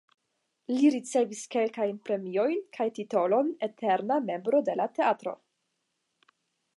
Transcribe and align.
Li 0.75 0.87
ricevis 0.95 1.41
kelkajn 1.55 1.99
premiojn 2.07 2.57
kaj 2.77 2.87
titolon 3.01 3.53
"eterna 3.67 4.17
membro 4.31 4.65
de 4.71 4.79
la 4.81 4.91
teatro". 4.99 5.35